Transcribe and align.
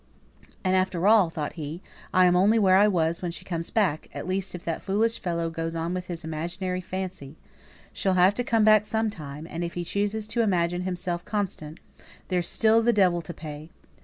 "And, 0.63 0.75
after 0.75 1.07
all," 1.07 1.29
thought 1.29 1.53
he, 1.53 1.79
"I'm 2.11 2.35
only 2.35 2.57
where 2.57 2.75
I 2.77 2.87
was 2.87 3.21
when 3.21 3.29
she 3.29 3.45
comes 3.45 3.69
back; 3.69 4.07
at 4.15 4.25
least, 4.27 4.55
if 4.55 4.65
that 4.65 4.81
foolish 4.81 5.19
fellow 5.19 5.51
goes 5.51 5.75
on 5.75 5.93
with 5.93 6.07
his 6.07 6.25
imaginating 6.25 6.83
fancy. 6.83 7.37
She'll 7.93 8.15
have 8.15 8.33
to 8.33 8.43
come 8.43 8.63
back 8.63 8.83
some 8.83 9.11
time, 9.11 9.45
and 9.47 9.63
if 9.63 9.75
he 9.75 9.85
chooses 9.85 10.27
to 10.29 10.41
imagine 10.41 10.81
himself 10.81 11.23
constant, 11.23 11.79
there's 12.29 12.47
still 12.47 12.81
the 12.81 12.93
devil 12.93 13.21
to 13.21 13.31
pay." 13.31 13.69